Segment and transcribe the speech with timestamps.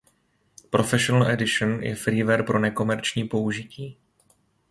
[0.71, 3.97] Professional Edition je freeware pro nekomerční použití.